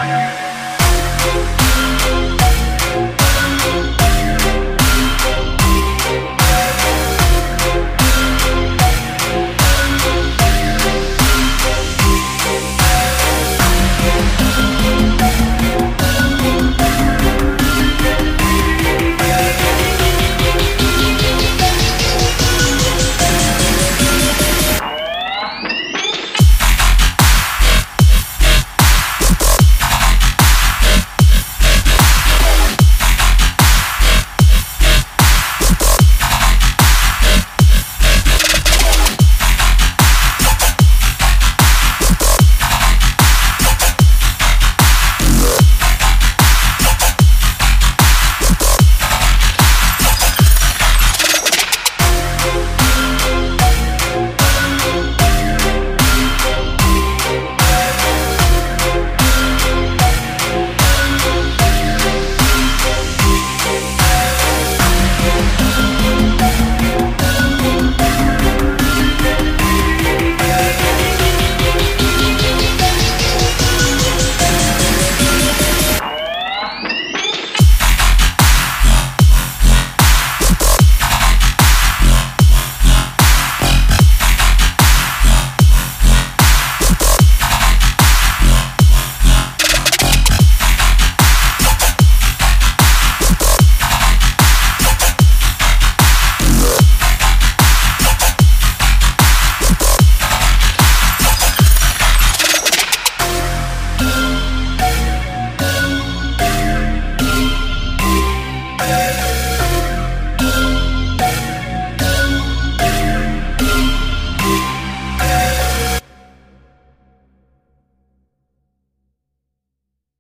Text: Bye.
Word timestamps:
Bye. 0.00 0.49